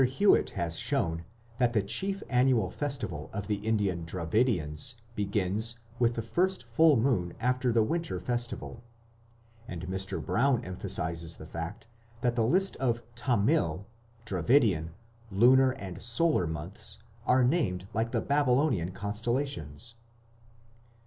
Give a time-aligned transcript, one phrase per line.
[0.03, 1.25] Hewitt has shown
[1.59, 7.35] that the chief annual festival of the Indian Dravidians begins with the first full moon
[7.39, 8.81] after the winter festival,
[9.67, 10.19] and Mr.
[10.19, 11.85] Brown emphasizes the fact
[12.21, 13.85] that the list of Tamil
[14.25, 14.89] (Dravidian)
[15.29, 16.97] lunar and solar months
[17.27, 19.97] are named like the Babylonian constellations.